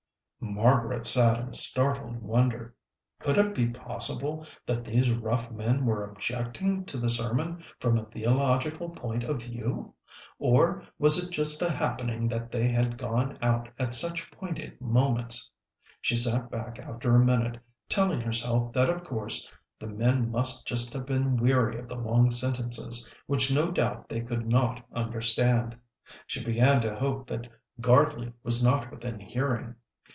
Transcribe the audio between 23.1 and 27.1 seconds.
which no doubt they could not understand. She began to